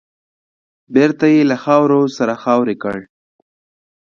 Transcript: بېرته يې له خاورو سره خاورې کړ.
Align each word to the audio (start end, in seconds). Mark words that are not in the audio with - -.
بېرته 0.93 1.25
يې 1.33 1.41
له 1.51 1.57
خاورو 1.63 2.01
سره 2.17 2.33
خاورې 2.43 2.75
کړ. 2.83 2.97